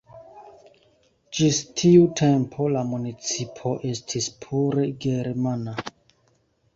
[1.39, 5.77] Ĝis tiu tempo la municipo estis pure germana.